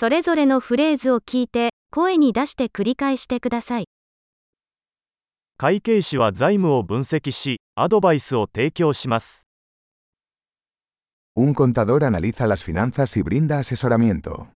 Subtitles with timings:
[0.00, 3.84] それぞれのフレーズを聞いて、声に出して繰り返してください。
[5.58, 9.46] 会計士は財務を分析し、アドバイスを提供します。
[11.36, 14.46] Un contador analiza las finanzas y brinda asesoramiento.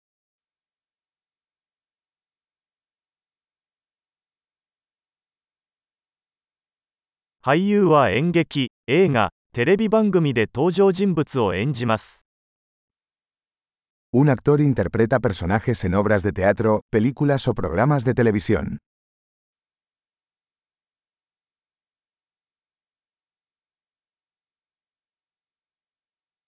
[7.43, 12.24] 俳優は演劇、映画、テレビ番組で登場人物を演じます。
[14.17, 18.79] Un actor interpreta personajes en obras de teatro, películas o programas de televisión.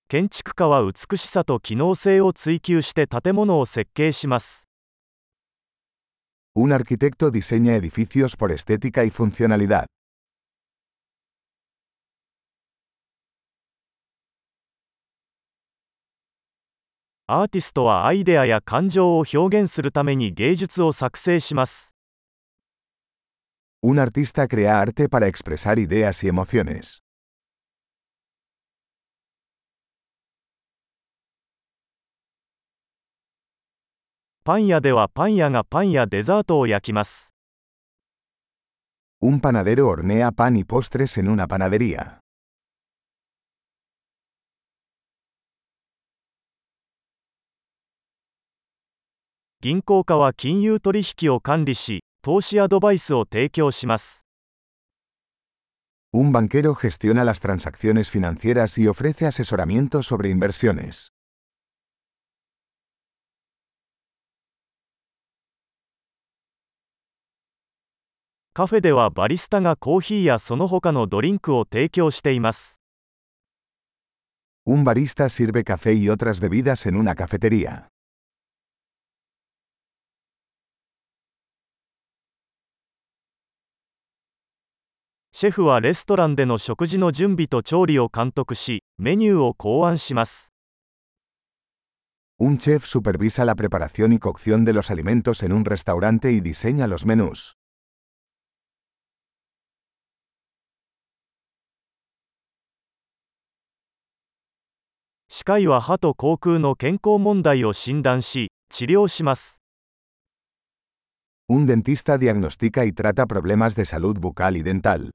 [0.09, 4.69] 建築家は美しさと機能性を追求して建物を設計します。
[6.55, 9.87] Un arquitecto diseña edificios por estética y funcionalidad.
[17.29, 21.97] アーティストはアイデアや感情を表現するために芸術を作成します。
[23.83, 27.03] Un artista crea arte para expresar ideas y emociones.
[34.45, 37.35] パン屋ではパン屋がパンやデザートを焼きます。
[39.21, 42.21] Un panadero hornea pan y postres en una panadería.
[49.67, 54.25] 銀行家は金融取引を管理し、投資アドバイスを提供します。
[56.15, 61.09] Un banquero gestiona las transacciones financieras y ofrece asesoramiento sobre inversiones.
[68.55, 72.81] カフェではバリスタがコーヒーやその他のドリンクを提供しています。
[74.65, 77.89] Un barista sirve café y otras bebidas en una cafetería.
[85.39, 90.55] シェフはレストランでの食事の準備と調理を監督し、メニューを考案します。
[92.41, 97.05] Un chef supervisa la preparación y cocción de los alimentos en un restaurante y diseña los
[97.05, 97.53] menús.
[105.29, 109.61] 歯科医は歯と口腔の健康問題を診断し、治療します。
[111.51, 115.11] Un dentista diagnostica y trata problemas de salud bucal y dental.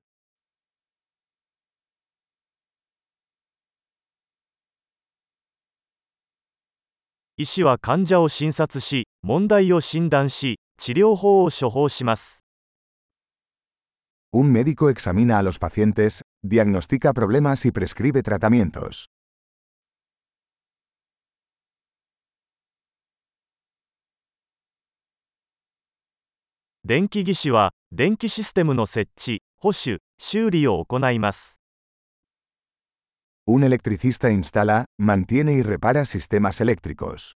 [7.41, 12.46] 医師は患者を診察し、問題を診断し、治療法を処方します。
[14.31, 19.07] Un médico examina a los pacientes, diagnostica problemas y prescribe tratamientos.
[26.84, 31.61] 電気技師は、電気システムの設置、保守、修理を行います。
[33.54, 37.36] Un electricista instala, mantiene y repara sistemas eléctricos.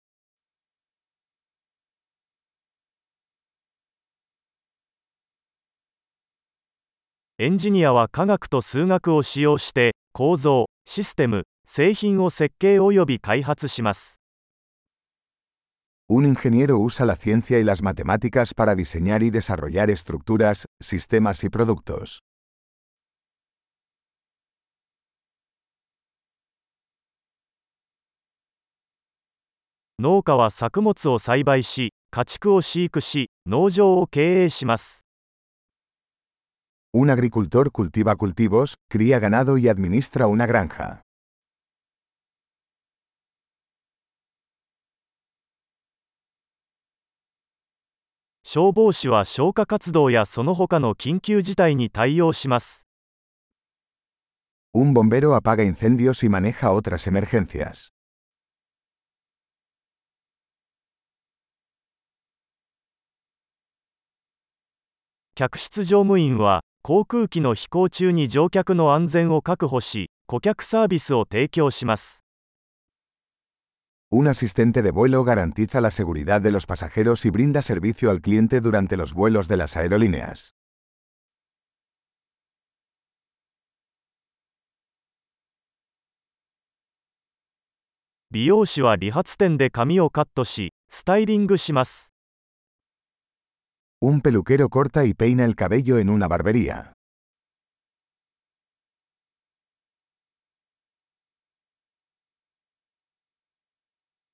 [16.07, 21.49] Un ingeniero usa la ciencia y las matemáticas para diseñar y desarrollar estructuras, sistemas y
[21.49, 22.24] productos.
[30.05, 35.07] 農家は作物を栽培し、家畜を飼育し、農場を経営します。
[36.93, 41.01] Un agricultor cultiva cultivos, cría ganado y administra una granja.
[48.43, 52.87] 消防士は消火活動やその他の緊急事態に対応します。
[54.71, 57.94] Un bombero apaga incendios y maneja otras emergencias.
[65.37, 72.23] 客室乗務員は、航空機の飛行中に乗客の安全を確保し、顧客サービスを提供します。
[74.13, 78.95] Un asistente de vuelo garantiza la seguridad de los pasajeros y brinda servicio al cliente durante
[78.95, 80.53] los vuelos de las aerolíneas.
[88.31, 92.14] 美容師は理髪店で髪をカットし、スタイリングします。
[94.01, 96.91] Un peluquero corta y peina el cabello en una barbería.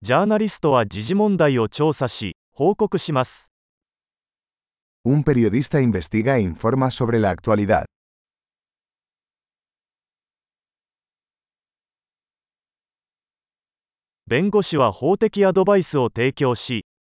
[0.04, 3.52] ジャーナリストは時事問題を調査し、報告します。
[5.06, 7.86] Un periodista investiga e informa sobre la actualidad.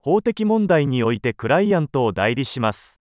[0.03, 3.03] 法的問題においてクライアントを代理します。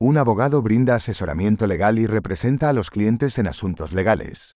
[0.00, 4.54] Un abogado brinda asesoramiento legal y representa a los clientes en asuntos legales.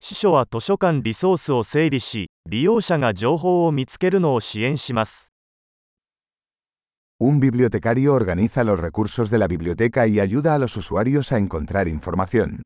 [0.00, 5.34] 司書は図書館リソースを整理し、利用者が情報を見つけるのを支援します。
[7.20, 12.62] Un bibliotecario organiza los recursos de la biblioteca y ayuda a los usuarios a encontrar información.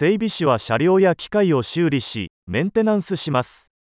[0.00, 3.72] 整備士は車両や機械を修理し、メンテナンスします。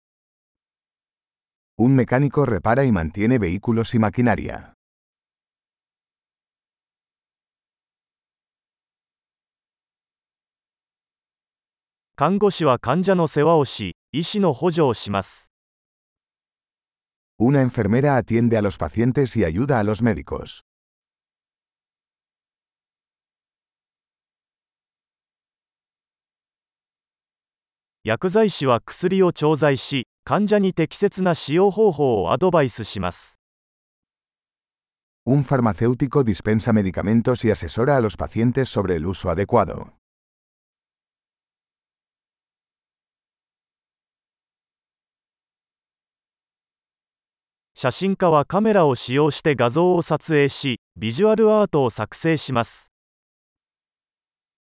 [1.78, 4.72] Un mecánico repara y mantiene vehículos y maquinaria.
[12.16, 15.52] 看護師は患者の世話をし、医師の補助をします。
[17.38, 20.65] Una enfermera atiende a los pacientes y ayuda a los médicos.
[28.06, 33.41] 薬剤師は薬を調剤し、患者に適切な使用方法をアドバイスします。
[35.26, 39.88] Un farmacéutico dispensa medicamentos y asesora a los pacientes sobre el uso adecuado.
[47.75, 52.93] 写真家はカメラを使用して画像を撮影し、ビジュアルアートを作成します。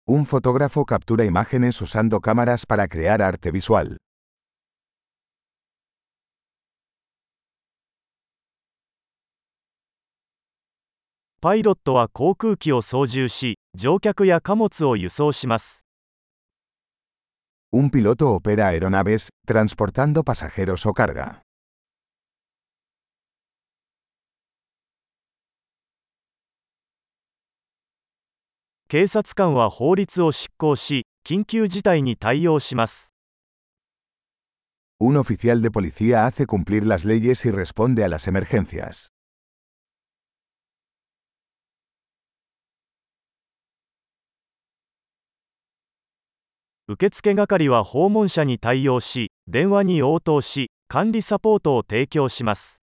[0.06, 3.96] Un fotógrafo captura imágenes usando cámaras para crear arte visual.
[17.72, 21.43] Un piloto opera aeronaves, transportando pasajeros o carga.
[28.94, 33.12] 警察官は法律を執行し、緊急事態に対応します。
[35.00, 39.08] Un oficial de policía hace cumplir las leyes y responde a las emergencias.
[46.86, 52.83] 受付係は訪問者に対応し、電話に応答し、管理サポートを提供します。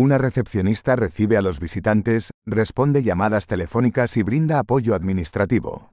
[0.00, 5.90] Una recepcionista recibe a los visitantes, responde llamadas telefónicas y brinda apoyo administrativo.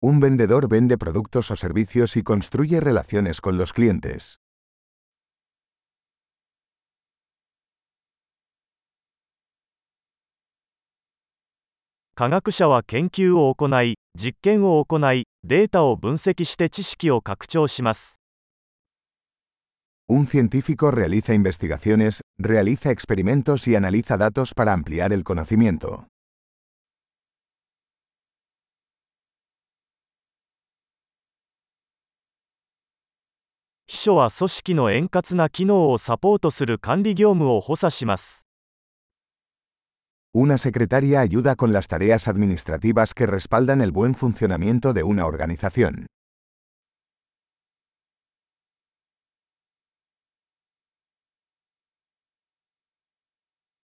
[0.00, 4.38] Un vendedor vende productos o servicios y construye relaciones con los clientes.
[12.18, 18.20] 科学者は研究を行い、実験を行い、データを分析して知識を拡張します。
[20.08, 26.06] Un científico realiza investigaciones, realiza experimentos y analiza datos para ampliar el conocimiento.
[33.86, 38.47] 秘書は組織の円滑な機能をサポートする管理業務を補佐します。
[40.40, 46.06] Una secretaria ayuda con las tareas administrativas que respaldan el buen funcionamiento de una organización.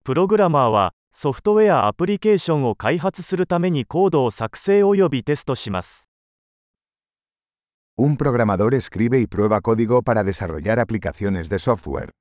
[0.05, 0.93] Programmer
[8.15, 12.11] programador escribe y prueba código para desarrollar aplicaciones de software.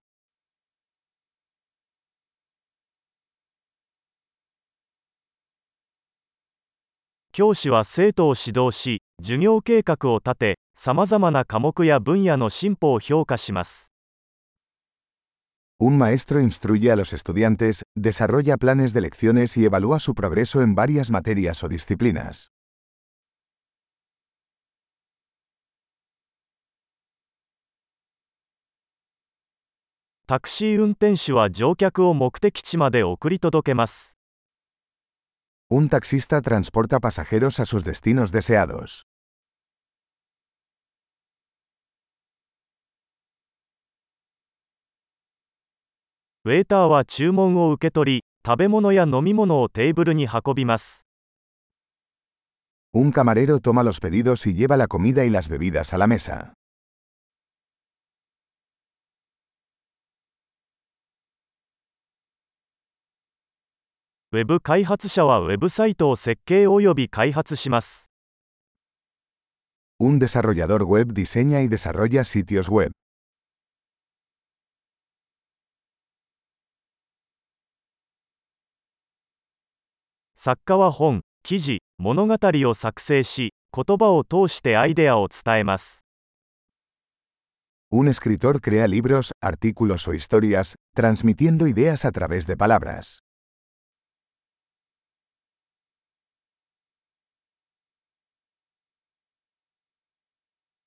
[7.37, 13.93] 教師は生徒を指導し、授業計画を立て、さまざまな科目や分野の進歩を評価します。
[15.81, 21.11] Un maestro instruye a los estudiantes, desarrolla planes de lecciones y evalúa su progreso en varias
[21.11, 22.53] materias o disciplinas.
[30.29, 34.19] タクシー運転手は乗客を目的地まで送り届けます。
[35.76, 39.09] Un taxista transporta pasajeros a sus destinos deseados.
[52.93, 56.54] Un camarero toma los pedidos y lleva la comida y las bebidas a la mesa.
[64.35, 68.11] ウェブ開発者はウェブサイトを設計及び開発します。
[70.00, 72.91] Un desarrollador web diseña y desarrolla sitios web.
[80.35, 86.05] 作家は本、記事、物語を作成し、言葉を通してアイデアを伝えます。
[87.93, 93.21] Un escritor crea libros, artículos o historias, transmitiendo ideas a través de palabras.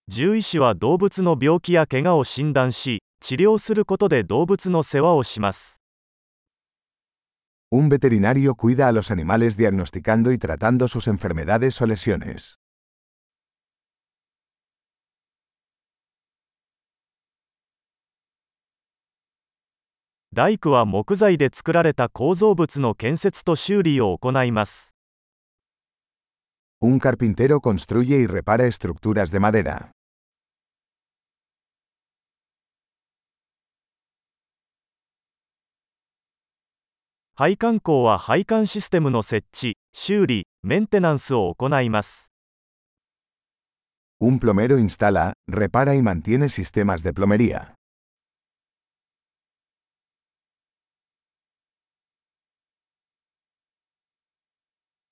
[0.10, 5.82] 獣医師は動物の病気や怪我を診断し、治療することで動物の世話をします。
[7.70, 12.56] Un veterinario cuida a los animales diagnosticando y tratando sus enfermedades o lesiones.
[20.34, 24.96] 大工は木材で作られた構造物の建設と修理を行います。
[26.80, 29.97] Un carpintero construye y repara estructuras de madera.
[37.40, 42.34] 配管工は配管システムの設置、修理、メンテナンスを行います。
[44.20, 47.76] Un plomero instala, repara y mantiene sistemas de plomería.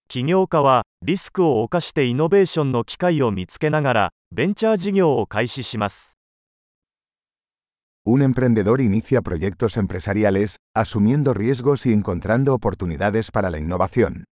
[0.07, 6.17] 起業家はリスクを冒してイノベーションの機会を見つけながらベンチャー事業を開始します。
[8.07, 14.25] Un emprendedor inicia proyectos empresariales, asumiendo riesgos y encontrando oportunidades para la innovación.